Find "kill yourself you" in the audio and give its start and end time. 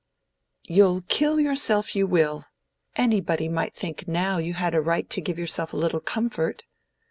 1.09-2.07